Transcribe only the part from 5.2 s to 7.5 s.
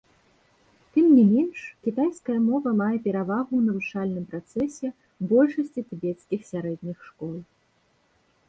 большасці тыбецкіх сярэдніх школ.